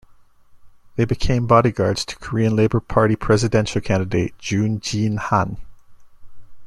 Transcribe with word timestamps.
They 0.95 1.05
became 1.05 1.45
bodyguards 1.45 2.05
to 2.05 2.15
Korean 2.17 2.55
Labour 2.55 2.79
Party 2.79 3.15
presidential 3.15 3.81
candidate 3.81 4.35
Jun 4.39 4.79
Jin-Han. 4.79 5.57